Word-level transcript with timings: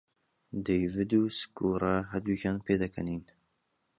دەیڤد 0.65 1.11
و 1.17 1.23
سکورا 1.39 1.95
هەردووک 2.11 2.43
پێدەکەنین. 2.67 3.23